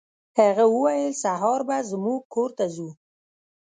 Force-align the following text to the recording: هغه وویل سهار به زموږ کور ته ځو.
هغه 0.39 0.63
وویل 0.73 1.13
سهار 1.23 1.59
به 1.67 1.77
زموږ 1.91 2.19
کور 2.33 2.49
ته 2.57 2.65
ځو. 2.75 2.89